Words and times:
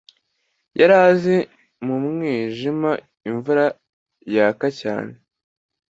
yari 0.79 0.95
azi 1.07 1.37
mu 1.85 1.95
mwijima 2.03 2.91
imvura 3.29 3.65
yaka 4.35 4.67
cyane 4.79 5.13